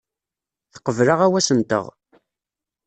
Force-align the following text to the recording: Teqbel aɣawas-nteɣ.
Teqbel 0.73 1.07
aɣawas-nteɣ. 1.13 1.85